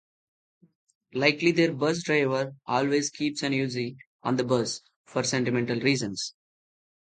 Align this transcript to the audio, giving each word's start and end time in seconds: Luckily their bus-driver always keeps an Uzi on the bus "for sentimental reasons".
Luckily 1.13 1.51
their 1.51 1.73
bus-driver 1.73 2.55
always 2.65 3.11
keeps 3.11 3.43
an 3.43 3.53
Uzi 3.53 3.97
on 4.23 4.35
the 4.35 4.43
bus 4.43 4.81
"for 5.05 5.21
sentimental 5.21 5.79
reasons". 5.79 6.33